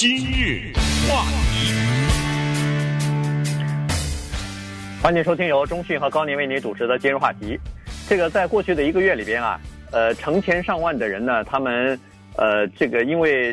[0.00, 0.72] 今日
[1.10, 1.74] 话题，
[5.02, 7.58] 欢迎收听由中讯和高宁为您主持的今日话题。
[8.08, 11.98] 这个在过去的一个月里边啊，呃，成千上万的人呢，他们
[12.36, 13.52] 呃，这个因为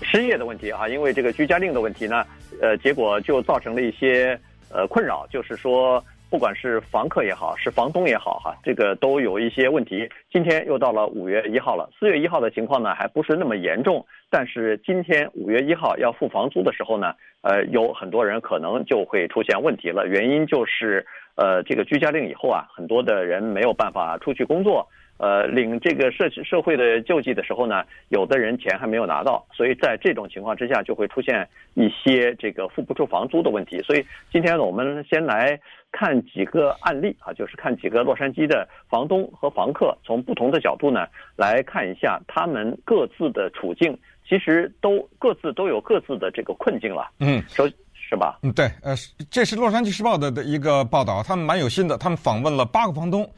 [0.00, 2.24] 失业的问题啊，因为这个居家令的问题呢，
[2.62, 4.40] 呃，结果就造成了一些
[4.70, 6.02] 呃困扰，就是说。
[6.30, 10.08] 不管是房客也好，是房东也好，哈，这个都有一些问题。
[10.30, 14.06] 今天又到了五月一号了，四月一号的情况呢，还不是那么严重。
[14.30, 20.06] 但是今天五月一号要付房租的时候呢，呃，有很多人可能就会出现问题了。
[20.06, 21.04] 原因就是，
[21.34, 24.86] 呃，这个居家令以后啊，很多的人没有办法出去工作。
[25.20, 33.82] 呃，领这个社社会的救济的时候呢，有的人钱还没有拿到，所以在这种情况之下，就会出现一些这个付不出房租的问题。
[33.82, 34.02] 所以
[34.32, 35.60] 今天呢，我们先来
[35.92, 41.06] 看几个案例啊，就是看几个洛杉矶的房东和房客，从不同的角度呢
[41.36, 43.94] 来看一下他们各自的处境，
[44.26, 47.10] 其实都各自都有各自的这个困境了。
[47.20, 48.38] 嗯，首是吧？
[48.42, 48.94] 嗯，对，呃，
[49.30, 53.30] 这是洛杉矶时报的的一个报道，他们蛮有心的，他们访问了八个房东。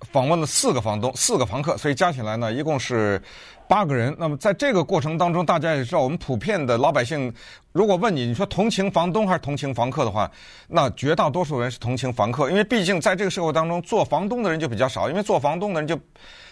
[0.00, 3.22] 访问了四个房东、四个房客，所以加起来呢，一共是
[3.68, 4.14] 八个人。
[4.18, 7.32] 那么在这个过程当中，大家也知道，我们普遍的老百姓，
[7.72, 10.30] 如果问你，你说同情房东还是同情房客的话，
[10.68, 15.98] 那绝大多数人是同情房客，因为毕竟在这个社会当中，做房东的人就比较少，因为做房东的人就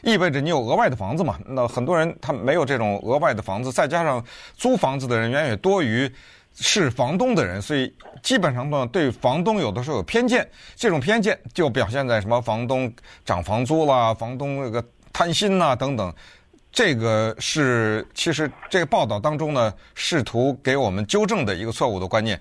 [0.02, 1.38] 意味着你有额外的房子嘛。
[1.46, 4.24] 那很多人他没有这种额外的房子，再加上
[4.56, 6.10] 租房子的人远远多于。
[6.60, 10.48] 是房东的人，所以基本上呢，对房东有的时候有偏见。
[10.76, 12.92] 这种偏见就表现在什么房东
[13.24, 16.14] 涨房租啦，房东那个贪心呐等等。
[16.70, 22.40] 这个是其实这个报道当中呢，试图给我们纠正的一个错误的观念。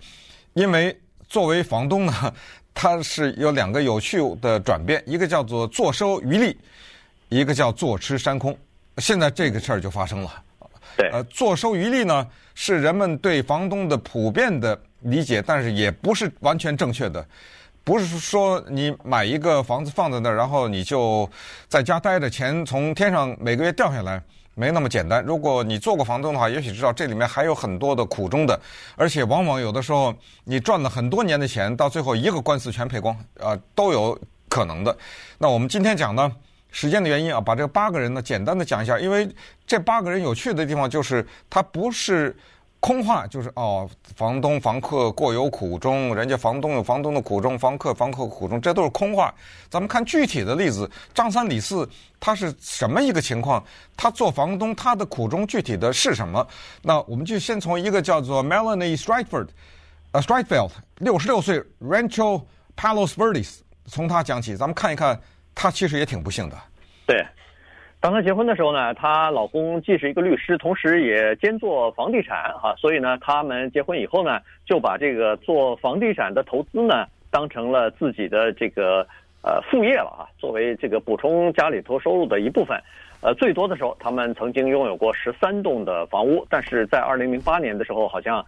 [0.54, 0.96] 因为
[1.28, 2.34] 作为房东呢，
[2.74, 6.58] 他是有两个有趣的转变，一个叫做坐收渔利，
[7.30, 8.56] 一个叫坐吃山空。
[8.98, 10.44] 现在这个事儿就发生了。
[11.12, 17.26] 呃，坐收渔利呢，是人们对房东的普遍的理解，但是也不是完全正确的。
[17.84, 21.28] 不是说你买一个房子放在那儿，然后你就
[21.68, 24.22] 在家待着，钱从天上每个月掉下来，
[24.54, 25.24] 没那么简单。
[25.24, 28.60] 如果你做过房东的话，也许知道这里面还有很多的苦衷的，
[28.96, 34.96] 而且往往有的时候你赚了很多年的钱，到最后一个官司全赔光，啊、呃，都有可能的。
[35.40, 36.32] 那我们今天讲呢？
[36.72, 39.28] 时间的原因啊，把这八个人呢简单的讲一下，因为
[39.66, 42.36] 这八个人有趣的地方就是，他不是
[42.80, 49.34] 空话，就是哦，房东房客各有苦衷，人家房东有房东的苦衷，房客房客苦衷，这都是空话。
[49.70, 53.62] 咱们看具体的例子，张三李四他是什么一个情况？
[53.98, 56.48] 他做房东，他的苦衷具体的是什么？
[56.84, 59.48] 那我们就先从一个叫做 Melanie Streitfeld，
[60.12, 60.70] 呃，Streitfeld，
[61.00, 62.44] 六十六岁，Rancho
[62.78, 65.20] Palos Verdes，从他讲起，咱们看一看。
[65.62, 66.56] 她其实也挺不幸的，
[67.06, 67.22] 对。
[68.00, 79.06] 当她结婚的时候呢，她老公既是一个律师，同时也兼做房地产哈，所以呢，他们结婚以后呢，就把这个做房地产的投资呢，当成了自己的这个
[79.42, 82.82] 呃副业了啊，作为这个补充家里头收入的一部分。
[83.20, 88.46] 呃，最多的时候，他们曾经拥有过十三栋的房屋，但是在二零零八年的时候，好像。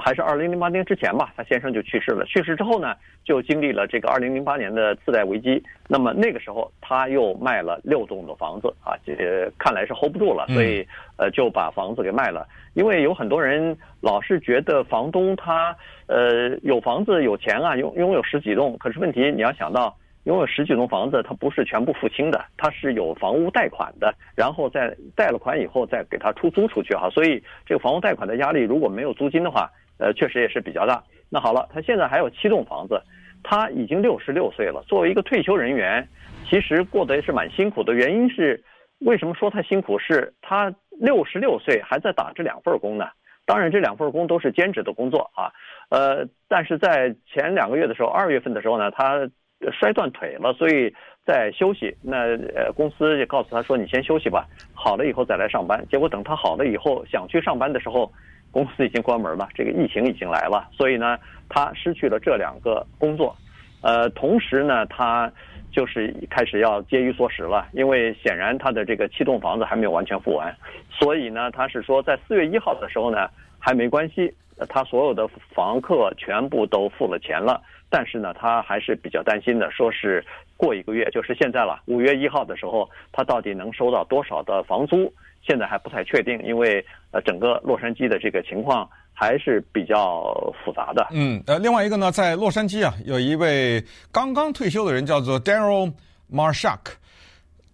[0.00, 2.24] 还是二零零八年之前吧，他先生就去世了。
[2.26, 2.94] 去世之后呢，
[3.24, 5.62] 就经历了这个二零零八年的次贷危机。
[5.88, 10.86] 那么那个时候，他又卖了六栋的房子啊，这看来是 hold 不住了，所以
[11.16, 12.46] 呃就把房子给卖了。
[12.74, 15.76] 因为有很多人老是觉得房东他
[16.06, 18.76] 呃有房子有钱啊，拥拥有十几栋。
[18.78, 19.96] 可是问题你要想到。
[20.24, 29.68] 拥有十几栋房子，他不是全部付清的，他是有房屋贷款的，然后再贷了款以后再给他出租出去哈，所以这个房屋贷款的压力如果没有租金的话，
[30.02, 31.02] 呃，确实也是比较大。
[31.30, 33.00] 那好了，他现在还有七栋房子，
[33.42, 36.06] 他已经六十六岁了，作为一个退休人员，
[36.44, 37.94] 其实过得也是蛮辛苦的。
[37.94, 38.62] 原因是
[38.98, 39.98] 为什么说他辛苦？
[39.98, 43.06] 是他六十六岁还在打这两份工呢？
[43.46, 45.52] 当然，这两份工都是兼职的工作啊，
[45.90, 49.30] 呃，但是在前两个月的时候，二月份的时候呢，他。
[49.78, 50.92] 摔断腿了，所以
[51.24, 51.96] 在休息。
[52.02, 58.10] 那呃，公司也告诉他说：“你先休息吧，好了以后再来上班。”结果等他好了以后，想去上班的时候，
[58.52, 60.68] 公司已经关门了，这个疫情已经来了。
[60.70, 61.18] 所以呢，
[61.48, 63.34] 他失去了这两个工作。
[63.80, 65.32] 呃，同时呢，他
[65.72, 70.54] 就是开始要节衣缩食了，因为显然他的这个七栋房子还没有完全付完。
[70.88, 73.28] 所以呢，他是说在四月一号的时候呢，
[73.58, 74.32] 还没关系，
[74.68, 77.60] 他所有的房客全部都付了钱了。
[77.88, 80.24] 但是呢，他还是比较担心的，说是
[80.56, 85.12] 过一个月，就是现在了，五月一号的时候，他到底能收到多少的房租，
[85.46, 90.32] 现在还不太确定，因为呃，整个洛杉矶的这个情况还是比较
[90.64, 91.08] 复杂的。
[91.10, 95.92] 嗯，呃，另外一个呢，在洛杉矶啊，有一位刚刚退休的人叫做 Daryl
[96.32, 96.78] Marshak，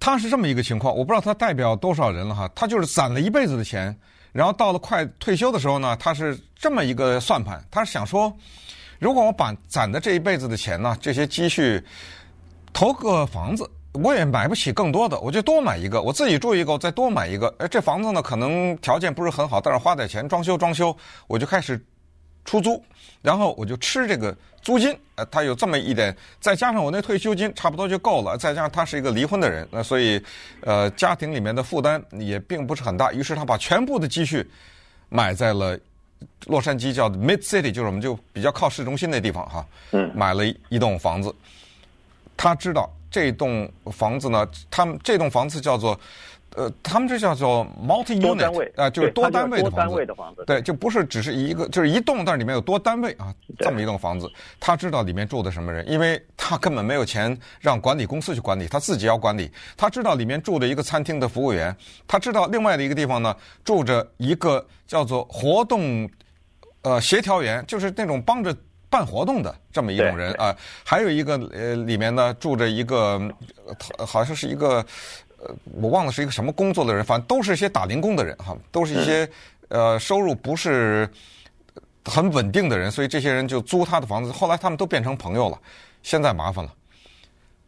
[0.00, 3.94] 他是这么一个情况，我不知道他代表多少人了哈，他就是攒了一辈子的钱，
[4.32, 8.35] 然后到了快退休的时候呢，他是这么一个算盘，他是想说，
[8.99, 11.81] 如果我把攒的这一辈子的钱呢，这些积蓄
[12.73, 17.52] 投个房子，我也买不起更多的，我就多买一个，我自己住一个，我再多买一个。
[17.58, 20.96] 哎，这房子呢，可能条件不是很好，但是花点钱装修装修，
[21.26, 21.82] 我就开始
[22.44, 22.82] 出租，
[23.23, 24.96] 然后我就吃这个租金。
[25.17, 28.37] 呃，他有这么一点，再加上我那退休金，差不多就够了。
[28.37, 30.23] 再加上他是一个离婚的人，那所以，
[30.61, 33.12] 呃，家庭里面的负担也并不是很大。
[33.12, 34.49] 于是他把全部的积蓄
[35.08, 35.76] 买在了
[36.46, 39.67] 洛杉矶，叫 Mid City，就是我们就比较靠市中心那地方哈。
[39.93, 40.08] 嗯。
[40.14, 41.35] 买了一栋房子，
[42.37, 42.88] 他知道。
[43.10, 45.99] 这栋房子呢，他们这栋房子叫做，
[46.56, 49.76] 呃，他们这叫做 multi unit 啊、呃，就是多单位的房子。
[49.76, 50.44] 单位的房子。
[50.46, 54.31] 对，就不是只是一个，就是一栋，但是里面有多单位啊，这么一栋房子。
[54.60, 59.50] 他知道里面住的什么人，因为他根本没有钱让管理公司去管理，他自己要管理。
[59.76, 61.75] 他知道里面住着一个餐厅的服务员，
[62.06, 63.34] 他知道另外的一个地方呢，
[63.64, 66.08] 住着一个叫做活动，
[66.82, 68.54] 呃，协调员，就是那种帮着。
[68.90, 73.20] 办活动的这么一种人啊，还有一个呃，里面呢住着一个，
[73.99, 74.85] 好像是一个，
[75.38, 79.29] 呃，我忘了是一个什么工作的人，反正都是一些打零工的人哈，都是一些
[79.69, 81.08] 呃收入不是
[82.05, 84.32] 很稳定的人，所以这些人就租他的房子。
[84.32, 85.58] 后来他们都变成朋友了，
[86.02, 86.73] 现在麻烦了。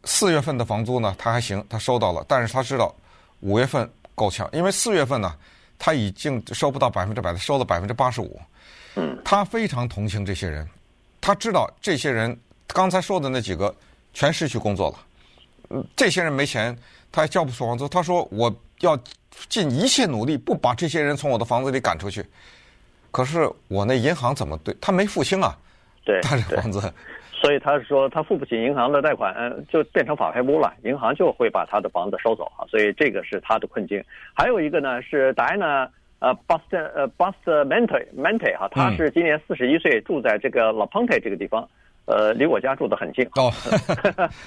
[0.03, 2.93] 四月份的房租呢，他还行，他收到了，但是他知道
[3.41, 5.35] 五月份够呛，因为四月份呢
[5.77, 8.41] 他已经收不到百分之百的，收了百分之八十五。
[8.95, 10.67] 嗯，他非常同情这些人。
[11.21, 12.35] 他知道这些人
[12.67, 13.73] 刚才说的那几个
[14.11, 14.97] 全失去工作了，
[15.69, 16.75] 嗯，这些人没钱，
[17.11, 17.87] 他还交不出房租。
[17.87, 18.97] 他说：“我要
[19.47, 22.25] 尽一切努力，不把这些人从我的房子里赶出去。”
[23.11, 24.75] 可是我那银行怎么对？
[24.81, 25.55] 他没付清啊，
[26.03, 26.81] 对，他这房子，
[27.31, 29.33] 所以他说他付不起银行的贷款，
[29.71, 32.65] 就变成法拍屋了，银行就会把他的房子收走啊。
[32.67, 34.03] 所以这个是他的困境。
[34.33, 35.87] 还有一个呢是达呢。
[36.21, 41.67] 呃，Boston 呃，Bustamante，Mente 哈，他是今年四十一岁，住在这个 La Puente 这个地方，
[42.05, 43.25] 呃，离我家住得很近。
[43.37, 43.49] 哦，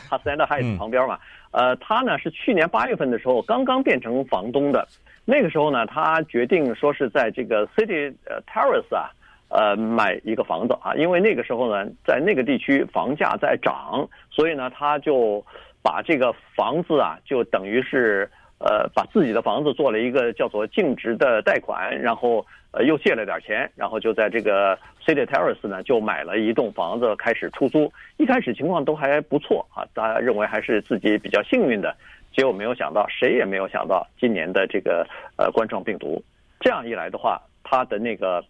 [0.09, 1.19] 哈斯兰德海斯旁边嘛。
[1.51, 4.87] 呃，他呢是去年八月份的时候刚刚变成房东的，
[5.25, 8.15] 那个时候呢，他决定说是在这个 City
[8.47, 9.11] Terrace 啊，
[9.49, 15.45] 呃，买一个房子啊，因为那个时候呢，在那个地区房价在涨，所以呢，他就
[15.83, 18.31] 把这个房子啊，就等于是。
[18.65, 24.75] 呃，把自己的房子做了一个叫做净值的贷款，然后呃又借了点钱，然后就在这个
[25.05, 27.93] City Terrace 呢就买了一栋房子开始出租。
[28.17, 31.95] 一开始情况都还不错啊，大家认为还是自己比较幸运的。
[32.33, 35.07] 结果没有想到，谁也没有想到今年的这个
[35.37, 36.25] 呃冠状病毒，
[36.59, 38.43] 这样一来的话，他的那个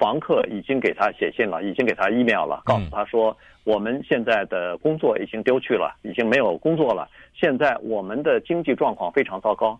[0.00, 3.36] 房客已经给他写信了，已经给他 email 了，告诉他说。
[3.64, 7.06] 我们现在的工作已经丢去了，已经没有工作了。
[7.34, 9.78] 现在我们的经济状况非常糟糕，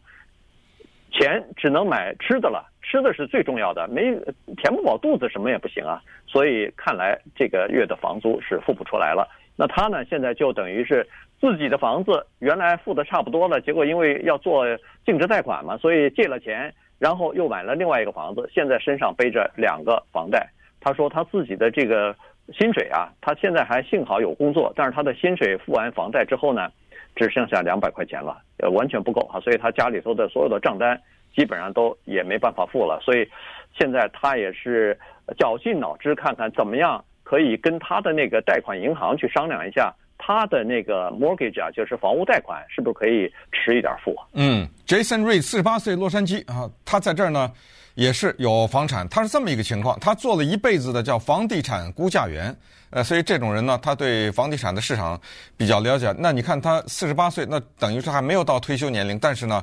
[1.10, 4.02] 钱只能买吃的了，吃的是最重要的，没
[4.58, 6.00] 填不饱肚子，什么也不行啊。
[6.26, 9.26] 所以看来这个月的房租是付不出来了。
[9.56, 11.04] 那他呢，现在就等于是
[11.40, 14.66] 自己的房子原来付的差不多了，结果因为要做
[15.06, 20.48] 净值贷款嘛，所以借了钱，然后又买了另外一个房子，现在身上背着两个房贷。
[20.80, 22.14] 他说他自己的这个。
[22.52, 26.68] 薪水啊，他现在还幸好有工作，但是他的薪水付完房贷之后呢，
[27.14, 31.00] 只剩下两百块钱了，呃，完全不够啊，所以他家里头的所有的账单
[31.32, 33.24] 基本上都也没办法付了，所以
[33.78, 34.98] 现在他也是
[35.38, 44.14] 绞尽脑汁看看怎么样可以跟他的那个贷款银行去商量一下，他的那个 mortgage 啊，就是房屋贷款是不是可以迟一点付？
[44.34, 47.50] 嗯，Jason Reed 四十八岁，洛杉矶啊，他在这儿呢。
[47.96, 52.56] 也是有房产，他是这么一个情况，他做了一辈子的叫房地产估价员，
[52.90, 55.20] 呃，所以这种人呢，他对房地产的市场
[55.56, 56.14] 比较了解。
[56.16, 59.62] 那你看他四十八岁，那等于是还没有到退休年龄，但是呢，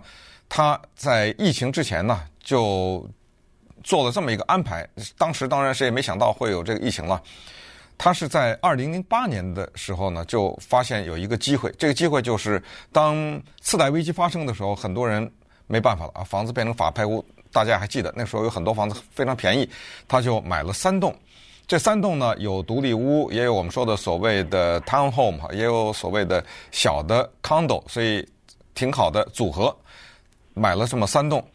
[0.49, 3.09] 他在疫情之前呢就
[3.81, 4.87] 做了这么一个安排。
[5.17, 7.19] 当时当然谁也没想到会有这个疫情了。
[7.97, 12.61] 他是在二零零八年的时候呢，就发现有一个机会，这个机会就是
[12.91, 15.29] 当次贷危机发生的时候，很多人
[15.65, 17.25] 没办法了啊，房子变成法拍屋。
[17.51, 19.67] 大家还记得那时候有很多房子非常便宜，
[20.07, 21.15] 他就买了三栋。
[21.65, 28.27] 这三栋呢，有独立屋，也有我们说的所谓的 town home，也有所谓的小的 condo，所以
[28.75, 29.75] 挺好的组合。
[30.53, 31.45] 买了这么三栋，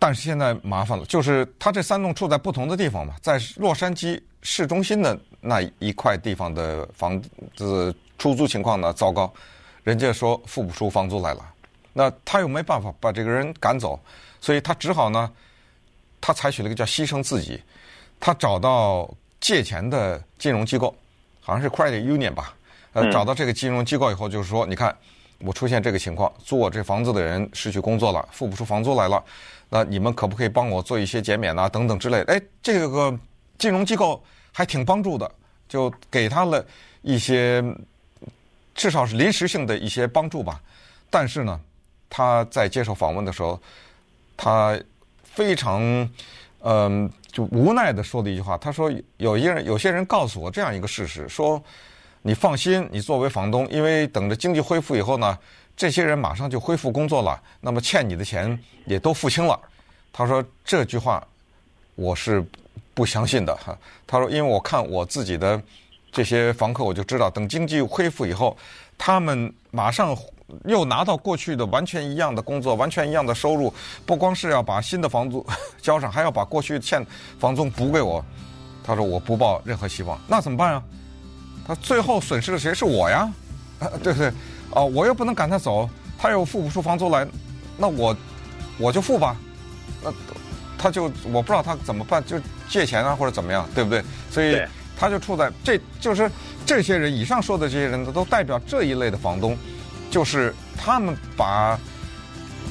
[0.00, 7.22] 但是现在麻烦了，就是他这三栋处在不同的地方嘛，在洛杉矶市中心的那一块地方的房
[7.54, 9.32] 子出租情况呢糟糕，
[9.84, 11.44] 人家说付不出房租来了，
[11.92, 14.00] 那他又没办法把这个人赶走。
[14.40, 15.30] 所以他只好呢，
[16.18, 17.62] 他采取了一个叫牺牲自己，
[18.18, 19.06] 他找到
[19.38, 20.96] 借钱的金融机构，
[21.42, 22.56] 好像是 Credit Union 吧，
[22.94, 24.96] 呃，找到这个金融机构以后，就是说，你看，
[25.42, 29.24] 我出现这个情况，租我这房子的人失去工作了，付不出房租来了，
[29.70, 31.66] 那你们可不可以帮我做一些减免啊？
[31.66, 32.34] 等等之类的。
[32.34, 33.18] 哎，这个
[33.56, 35.30] 金融机构还挺帮助的，
[35.66, 36.62] 就给他了
[37.00, 37.64] 一些
[38.74, 40.60] 至少是临时性的一些帮助吧。
[41.08, 41.58] 但是呢，
[42.10, 43.58] 他在接受访问的时候，
[44.36, 44.78] 他
[45.24, 46.06] 非常
[46.62, 51.62] 嗯、就无奈地说了一句话，他说：“有一人，有些人告诉我这样一个事实，说。”
[52.22, 55.38] 你放心，你作为房东，因为等着经济恢复以后呢，
[55.74, 59.58] 这些人马上就恢复工作了，那么欠你的钱也都付清了。
[60.12, 61.26] 他说这句话
[61.94, 62.44] 我是
[62.92, 63.76] 不相信的哈。
[64.06, 65.60] 他说，因为我看我自己的
[66.12, 68.54] 这些房客，我就知道，等经济恢复以后，
[68.98, 70.14] 他们马上
[70.66, 73.72] 又拿到过去的完全一样的工作，完全一样的收入，
[74.04, 75.46] 不光是要把新的房租
[75.80, 77.02] 交上，还要把过去欠
[77.38, 78.22] 房租补给我。
[78.84, 80.82] 他说我不抱任何希望，那怎么办呀？
[81.70, 83.30] 他最后损失的谁是我呀？
[83.78, 84.26] 啊，对不对？
[84.74, 87.24] 啊，我又不能赶他走，他又付不出房租来，
[87.78, 88.16] 那我
[88.76, 89.36] 我就付吧。
[90.02, 90.12] 那
[90.76, 94.02] 他就我不知道他怎么办，就借钱啊或者怎么样，对不对？
[94.32, 94.60] 所以
[94.98, 96.28] 他就处在这就是
[96.66, 99.56] 这些人以上说的这些人都代表这一类的房东，
[100.10, 101.78] 就是他们把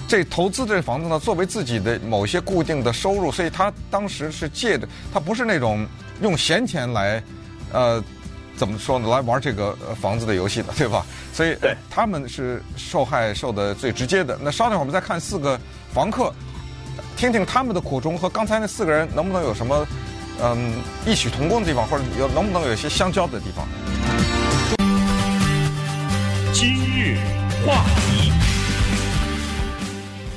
[0.10, 5.88] 这投资这房子呢作为自己的某些固定的收入，所以他当时是借的，他不是那种
[6.22, 7.24] 用闲钱来
[7.72, 8.04] 呃。
[8.60, 9.08] 怎么说呢？
[9.08, 11.06] 来玩这个房子的游戏的，对吧？
[11.34, 11.58] 所以
[11.90, 14.38] 他们是受害受的最直接的。
[14.42, 15.58] 那稍等会儿我们再看四个
[15.94, 16.34] 房客，
[17.16, 19.88] 听听他们的苦衷和刚才那四个人能不能有什么
[20.44, 20.74] 嗯
[21.06, 23.66] 异曲同工的地方，或者有能不能有一些相交的地方。
[26.52, 27.18] 今日
[27.66, 28.29] 话题，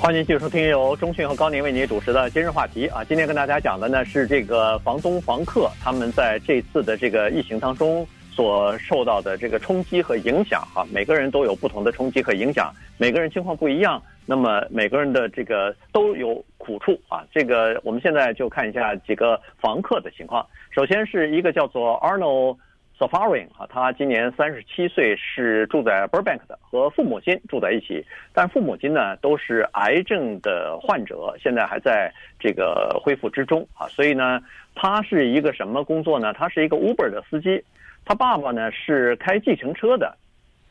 [0.03, 3.05] 欢迎继续收听由中讯和高宁为您主持的今日话题啊。
[3.05, 8.05] 今天跟大家讲的呢是这个房东房客他们在这次的这个疫情当中。
[8.35, 17.23] 所受到的这个冲击和影响啊，每个人都有不同的冲击和影响，每个人情况不一样，那么每个人的这个都有苦处啊。
[17.31, 20.45] 这个我们现在就看一下几个房客的情况。
[20.71, 22.57] 首先是一个叫做 Arnold
[23.03, 33.89] Safarin 啊，他今年三十七岁，是住在 Burbank 的，和父母亲住在一起，但父母亲呢都是癌症的患者，现在还在这个恢复之中啊。
[33.89, 34.41] 所以呢，
[34.77, 36.33] 他是一个什么工作呢？
[36.33, 37.65] 他是一个 Uber 的司机。
[38.05, 40.17] 他爸爸呢是开计程车的，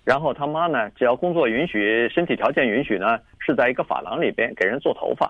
[0.05, 5.29] 然后他妈呢，只要工作允许、身体条件允许呢，是在一个发廊里边给人做头发。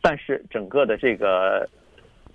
[0.00, 1.68] 但是整个的这个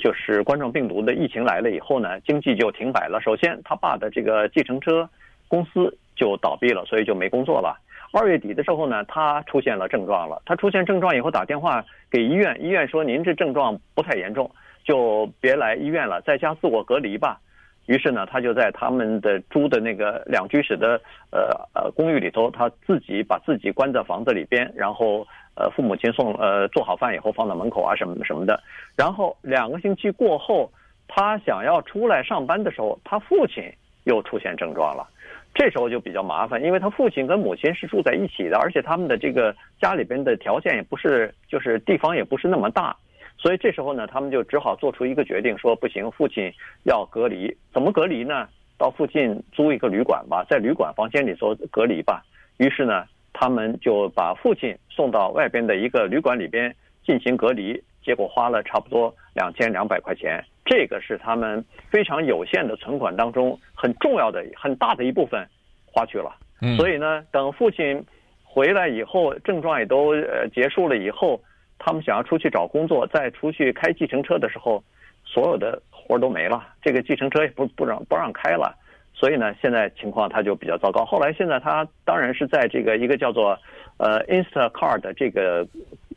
[0.01, 3.22] 就是冠状病毒的疫情来了以后呢，经济就停摆了。
[3.22, 5.08] 首先，他爸的这个计程车
[5.48, 7.79] 公司就倒闭了，所以就没工作了。
[8.12, 10.41] 二月底的时候呢，他出现了症状了。
[10.46, 14.50] 他出现症状以后打电话给医院，医院说您这症状不太严重，
[14.84, 17.39] 就别来医院了，在家自我隔离吧。
[17.88, 21.00] 于是呢，他就在他们的租的那个两居室的
[21.31, 28.62] 呃呃公寓里头，他自己把自己关在房子里边，然后呃父母亲送呃做好饭以后放到门口啊什么什么的。
[28.96, 30.72] 然后两个星期过后，
[31.08, 33.63] 他想要出来上班的时候，他父亲
[34.05, 35.08] 又出现症状了。
[35.53, 42.96] 这时候就比较麻烦，因为他父亲跟母亲是住在一起的，而且他们的这个家里边的条件也不是，就是地方也不是那么大。
[43.38, 46.50] 所以这时候呢，他们就只好做出一个决定，说不行，父亲
[46.84, 47.53] 要隔离。
[47.74, 48.48] 怎么隔离呢？
[48.77, 52.24] 到附近租一个旅馆吧，在旅馆房间里头隔离吧。
[52.58, 60.43] 于是呢，他们就把父亲送到外边的一个旅馆里边进行隔离，结果花了差不多两千两百块钱。
[60.65, 65.45] 这个是他们非常有限的存款当中很重要的、很大的一部分
[65.85, 66.35] 花去了。
[66.77, 68.03] 所以呢，等父亲
[68.43, 71.41] 回来以后，症状也都呃结束了以后。
[71.83, 74.83] 他们想要出去找工作，再出去开计程车的时候，
[75.25, 78.77] 所有的活都没了，这个计程车也不不让不让开了，
[79.21, 81.05] 所以呢，现在情况他就比较糟糕。
[81.05, 83.55] 后来现在他当然是在这个一个叫做
[83.97, 85.63] 呃 Instacart 的这个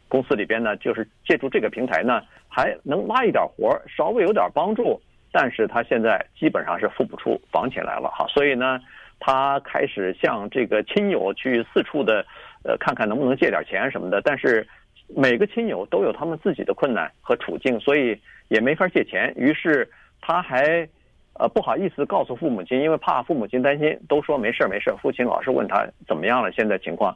[0.08, 4.98] 公司里边呢，就是借助这个平台呢，还能拉一点活，稍微有点帮助，
[5.30, 8.80] 但是他现在基本上是付不出房钱来了哈，所以呢，
[9.20, 12.24] 他开始向这个亲友去四处的
[12.62, 14.66] 呃看看能不能借点钱什么的，但是。
[15.14, 18.18] 每个亲友都有他们自己的困难和处境，所以
[18.48, 19.30] 也没法借钱。
[19.36, 19.86] 于是
[20.22, 20.88] 他还，
[21.34, 24.94] 呃，不好意思告诉父母亲，因为怕父母亲担心，都说没事没事。
[25.02, 27.14] 父亲老是问他怎么样了，现在情况，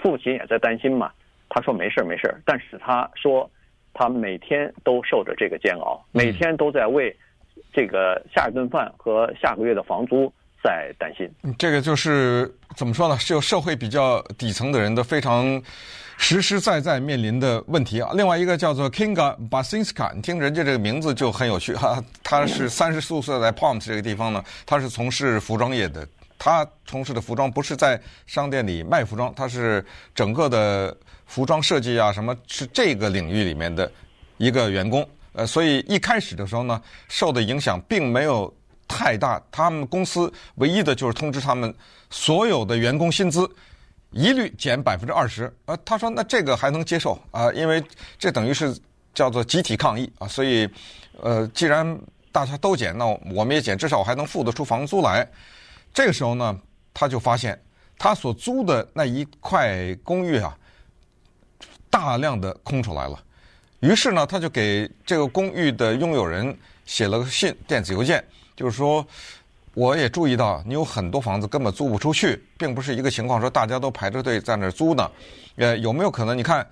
[0.00, 1.10] 父亲也在担心嘛。
[1.48, 3.50] 他说没事没事，但是他说
[3.94, 7.14] 他每天都受着这个煎熬，每天都在为
[7.72, 11.28] 这个下一顿饭和下个月的房租在担心。
[11.58, 13.18] 这个就是怎么说呢？
[13.18, 15.62] 是有社会比较底层的人的非常。
[16.20, 18.10] 实实在在面临的问题啊！
[18.12, 22.02] 另外一个叫做 Kinga Basinska，你听人家这个名字就很有趣哈。
[22.24, 26.04] 他是三十四岁在 Palms 这个地方呢，他是从事服装业的，
[26.36, 33.88] 他从事的服装不是在商店里卖服装，他是整个的服装设计啊，什么是这个领域里面的
[34.38, 35.08] 一个员工。
[35.34, 38.52] 呃，所以一开始的时候呢，受的影响并没有
[38.88, 39.40] 太大。
[39.52, 41.72] 他们公司唯一的就是通知他们
[42.10, 43.48] 所有的员工薪资
[44.10, 45.54] 一律减百分之二十。
[45.66, 47.80] 呃，他说那这个还能接受啊，因为
[48.18, 48.76] 这等于是
[49.14, 50.26] 叫做集体抗议啊。
[50.26, 50.68] 所以，
[51.20, 51.98] 呃，既然
[52.32, 55.28] 大家都减，那我们也减，至少我还能付得出房租来。
[55.92, 56.58] 这个时候呢，
[56.94, 57.60] 他就发现
[57.98, 60.56] 他所租的那一块公寓啊，
[61.90, 63.18] 大量的空出来了。
[63.80, 68.24] 于是呢，他就给这个公寓的拥有人写了个信，电子邮件，
[68.58, 69.06] 就是说，
[69.74, 75.08] 我也注意到你有很多房子根本租不出去，并不是一个情况，说大家都排着队在那儿租呢。
[75.54, 76.36] 呃，有没有可能？
[76.36, 76.66] 你看，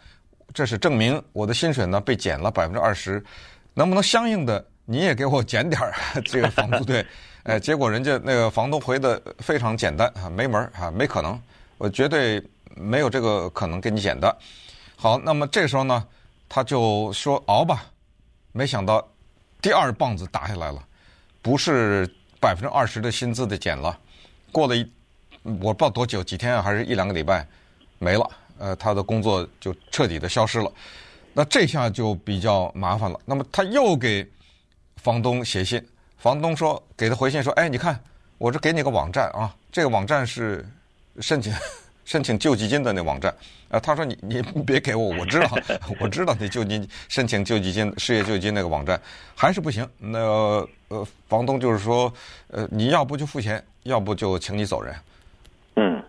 [0.53, 3.25] 这是证明我的薪水呢被减了百分之二十，
[3.73, 6.85] 能不能相应的你也给我减点儿这个房租？
[6.85, 7.07] 对，
[7.45, 11.41] 呃，结果人家那个房东回的非常简单啊，没门儿啊，没可能，
[11.79, 12.43] 我绝对
[12.75, 14.37] 没有这个可能给你减的。
[14.97, 16.05] 好，那么这时候呢？
[16.49, 17.87] 他就说熬吧，
[18.51, 19.05] 没想到
[19.61, 20.81] 第二棒子打下来了，
[21.47, 22.05] 不是
[22.41, 23.97] 百分之二十的薪资的减了，
[24.51, 24.85] 过了一
[25.45, 27.47] 我不知道多久，几天还是一两个礼拜，
[28.01, 30.69] 没了，呃，他的工作就彻底的消失了。
[31.33, 33.21] 那这下就比较麻烦了。
[33.25, 34.29] 那么他又给
[34.97, 35.81] 房东写信，
[36.19, 37.97] 房东说给他回信说，哎，你看
[38.39, 40.69] 我这给你个网站啊，这个网站是
[41.21, 41.55] 申请。
[42.07, 43.35] 申请救济金的那网站，
[43.69, 45.51] 啊，他说你你 别给我，我知道，
[46.01, 48.99] 我知道你救济申请救济金、失业救济金那个网站
[49.35, 49.87] 还是不行。
[49.99, 50.19] 那
[50.89, 52.11] 呃，房东就是说，
[52.49, 54.95] 呃，你要不就付钱，要不就请你走人。
[55.75, 56.03] 嗯，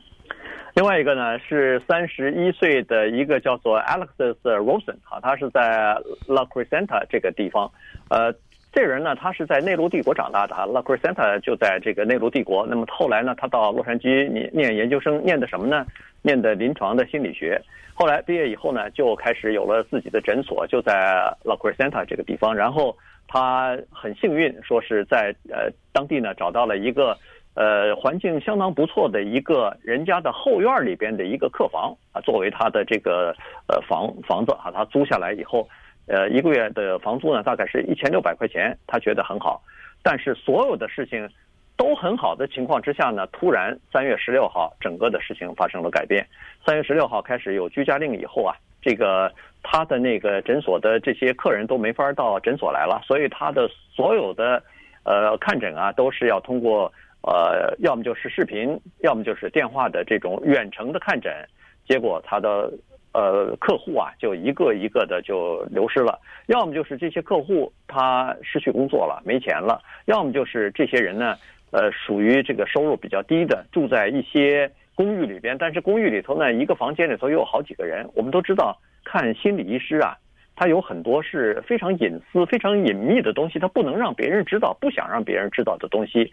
[0.76, 5.96] 另外一个呢是三十一岁的一个叫做 Alexis Rosen 啊，他是在
[6.28, 7.70] La Crescenta 这个地方，
[8.10, 8.34] 呃。
[8.78, 12.64] 这人呢，他是在内陆帝国长大的哈，La Crescenta 就在这个内陆帝国。
[12.68, 15.84] 那么后来呢，他到洛杉矶念念研究生，念的什么呢？
[16.22, 17.60] 念的临床的心理学。
[17.96, 20.94] 后来毕业以后呢，就开始有了自己的诊所，就在
[21.44, 22.54] La Crescenta 这个地方。
[22.54, 22.96] 然后
[23.28, 27.18] 他很幸运，说是在呃当地呢找到了一个
[27.56, 33.36] 呃环境相当不错的一个人家的后院里边的一个客房啊，作为他的这个
[33.68, 35.68] 呃房房子啊，他租下来以后。
[36.08, 39.62] 呃，一个月的房租呢，大概是一千六百块钱，他觉得很好。
[40.02, 41.30] 但是所有的事情
[41.76, 46.26] 都很好的情况之下呢，突然三月十六号，整个的事情发生了改变。
[46.66, 49.30] 三月十六号开始有居家令以后啊，这个
[49.62, 54.64] 他的那个诊所的这些客人都没法到诊所来了，所以他的所有的
[55.04, 56.90] 呃看诊啊，都是要通过
[57.24, 61.34] 呃，要么就是视频，要么就是电话的这种远程的看诊。
[61.86, 62.72] 结果他的。
[63.18, 71.36] 呃，客户啊，就一个一个的就流失了，要么就是这些客户他失去工作了，没钱了，要么就是这些人呢，
[71.72, 78.08] 呃，属于这个收入比较低的，住在一些公寓里边，但是公寓里头呢，一个房间里头又有好几个人。
[78.14, 80.16] 我们都知道，看心理医师啊，
[80.56, 86.32] 他有很多是非常隐私、非常隐秘的东西，他不能让别人知道，不想让别人知道的东西，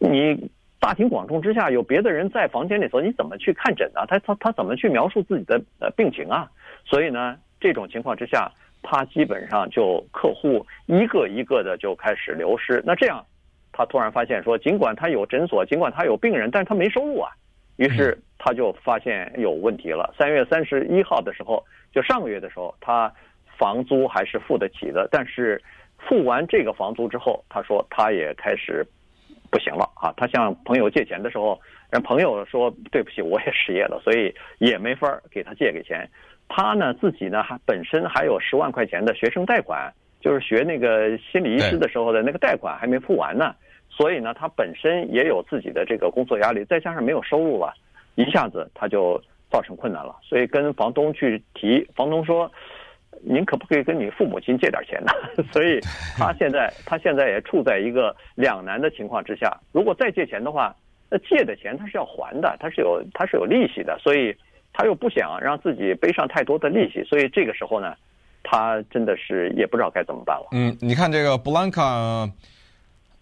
[0.00, 0.50] 你。
[0.82, 4.04] 大庭广众之下，有别的人在房间里头，你怎么去看诊呢？
[4.08, 6.50] 他他他怎么去描述自己的呃病情啊？
[6.84, 8.50] 所以呢，这种情况之下，
[8.82, 12.82] 他基本上就客户一个一个的就开始流失。
[12.84, 13.24] 那这样，
[13.70, 17.30] 他突然发现说，尽管他有诊所，尽管他有病人，但是他没收入啊。
[17.76, 20.12] 于是他就发现有问题了。
[20.18, 23.08] 三月三十一号的时候，就上个月的时候，他
[23.56, 25.62] 房租还是付得起的，但是
[25.96, 28.84] 付完这个房租之后，他说他也开始。
[29.52, 30.12] 不行了啊！
[30.16, 31.60] 他向朋友借钱的时候，
[31.90, 36.08] 人朋友说对不起，我也失业了，所以也没法给他借给钱。
[36.48, 43.54] 他呢自己呢还本身还有十万块钱的学生贷款，就是学那个心理医师的时候的那个贷款还没付完呢。
[43.90, 47.74] 所以呢，他本身也有自己的这个工作压力，再加上没有收入了，
[48.14, 50.16] 一下子他就造成困难了。
[50.22, 52.50] 所以跟房东去提，房东说。
[53.24, 55.12] 您可不可以跟你父母亲借点钱呢？
[55.52, 55.78] 所以
[56.16, 59.56] 他现在他现在也处在一个两难的情况之下。
[59.70, 60.74] 如果再借钱的话，
[61.08, 64.34] 那借的钱他是要还的，他是有他是有利息的，所以
[64.72, 67.94] 他又不想让自己背上太多的利息，所以这个时候呢，
[68.42, 70.48] 他真的是也不知道该怎么办了。
[70.50, 71.84] 嗯，你看这个布兰卡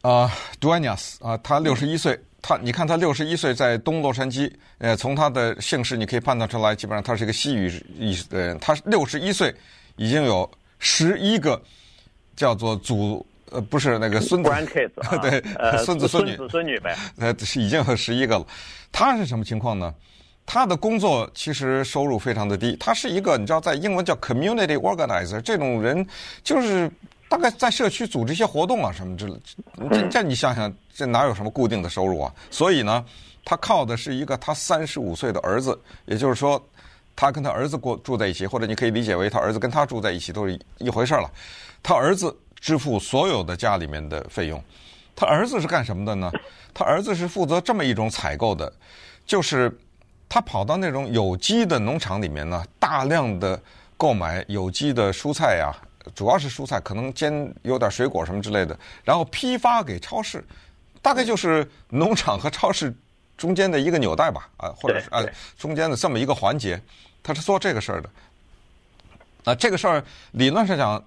[0.02, 8.58] 啊，杜安尼亚斯啊，他六十一岁，他你看他六十一岁在东洛杉矶，呃，从他的姓氏你可以判断出来，基本上他是一个西语意思的人。
[8.60, 9.52] 他六十一岁。
[10.00, 11.60] 已经有十一个
[12.34, 14.48] 叫做祖呃，不是那个孙子
[15.20, 15.44] 对，
[15.84, 18.46] 孙子孙女，孙子孙女呗，呃，已经有十一个了。
[18.90, 19.94] 他是什么情况呢？
[20.46, 22.74] 他的工作其实收入非常的低。
[22.80, 26.04] 他是一个你知道，在英文叫 community organizer，这种人
[26.42, 26.90] 就是
[27.28, 29.34] 大概在社区组织一些活动啊什么之类，
[29.90, 32.34] 这这你想想，这哪有什么固定的收入啊？
[32.50, 33.04] 所以呢，
[33.44, 36.64] 他靠的是一个他三十五岁的儿子，也就是说，
[37.14, 41.30] 他跟他儿子过住在一起，或者你可以理解为他儿子跟他住在一起都是一回事了。
[41.82, 44.62] 他儿子支付所有的家里面的费用，
[45.14, 46.30] 他儿子是干什么的呢？
[46.72, 48.72] 他儿子是负责这么一种采购的，
[49.26, 49.70] 就是
[50.28, 53.60] 他跑到那种有机的农场里面呢，大量的
[53.96, 55.74] 购买有机的蔬菜呀。
[56.14, 60.42] 主要是蔬菜，可能兼有点水果什么之类的，然后批发给超市，
[61.02, 62.92] 大概就是农场和超市
[63.40, 65.24] 中间的一个纽带吧，啊，或者是啊
[65.58, 66.78] 中间的这么一个环节，
[67.22, 68.10] 他是做这个事儿的。
[69.44, 71.02] 啊，这个事儿理论上讲，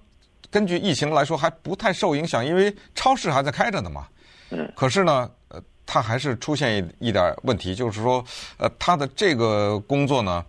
[0.50, 4.08] 根据疫情来说还不太受影响，因为超市还在开着呢嘛。
[4.50, 4.68] 嗯。
[4.74, 8.24] 可是呢，呃，他还是出现一一点问题，就是说，
[8.58, 10.44] 呃，他的这个工作呢。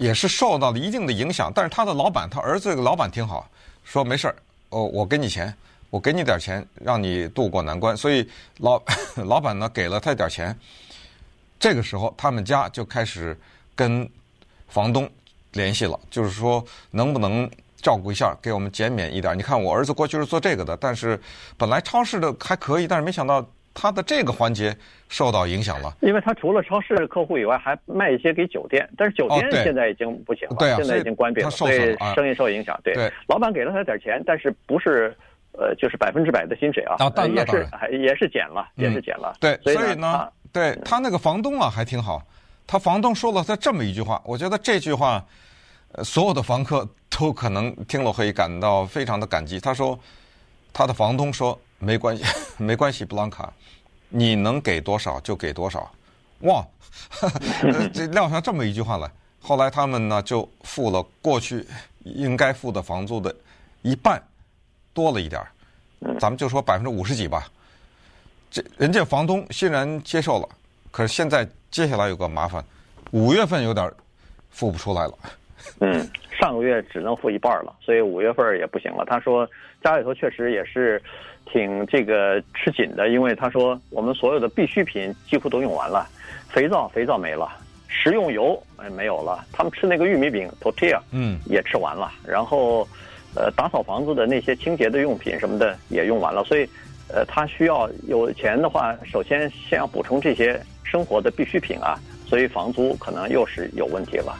[0.00, 3.50] 也是受到了一定的影响，但是他的老板，他儿子这个老板挺好，
[3.82, 4.36] 说没事儿，
[4.68, 5.52] 哦，我给你钱，
[5.90, 7.96] 我给你点钱，让你渡过难关。
[7.96, 8.24] 所以
[8.58, 8.80] 老
[9.26, 10.56] 老板呢给了他点钱，
[11.58, 13.36] 这个时候他们家就开始
[13.74, 14.08] 跟
[14.68, 15.08] 房东
[15.52, 19.36] 联系了，就是说能不能照顾一下，给我们减免一点。
[19.36, 21.18] 你看我儿子过去是做这个的，但是
[21.56, 23.46] 本来超市的还可以，但是没想到。
[23.80, 24.76] 他的这个环节
[25.08, 32.76] 受到影响了，因为他除了超市客户以外，还卖一些给酒店，但是酒店现在已经不行了，对啊，现在已经关闭了，所以生意受影响。
[32.82, 35.16] 对，老板给了他点钱，但是不是
[35.52, 36.96] 呃，就是百分之百的薪水啊，
[37.28, 39.36] 也是也是减了，也是减了。
[39.38, 42.22] 对，所以呢，对他那个房东啊还挺好，
[42.66, 45.24] 他房东说了他这么一句话，我觉得这句话，
[45.92, 49.60] 呃所有的房客都可能听了会感到非常的感激。
[49.60, 49.98] 他说，
[50.72, 51.58] 他的房东说。
[51.80, 52.24] 没关系，
[52.58, 53.52] 没关系，布兰卡，
[54.08, 55.88] 你能给多少就给多少，
[56.40, 56.66] 哇，
[57.94, 59.08] 这撂下这么一句话来。
[59.40, 61.64] 后来他们呢就付了过去
[62.02, 63.32] 应该付的房租的
[63.82, 64.20] 一半，
[64.92, 67.48] 多了一点儿，咱们就说百分之五十几吧。
[68.50, 70.48] 这人家房东欣然接受了，
[70.90, 72.64] 可是现在接下来有个麻烦，
[73.10, 73.90] 五月份有点
[74.50, 75.14] 付不出来了。
[75.80, 76.08] 嗯，
[76.40, 79.04] 上个月只能付一半了，所以五月份也不行了。
[79.06, 79.48] 他说
[79.82, 81.02] 家里头确实也是。
[81.50, 86.06] 挺这个吃紧的，因为他说我们所有的必需品几乎都用完了，
[86.50, 87.48] 肥皂肥皂没了，
[87.88, 92.86] 食用油哎没有了，他们吃那个玉米饼 tortilla 嗯也吃完了，然后
[93.34, 96.68] 呃打扫房子的那些清洁的用品什么的也用完了，所以
[97.08, 104.36] 呃他需要有钱的话，首先先要补充这些生活的必需品啊，所以房租可能又是有问题了。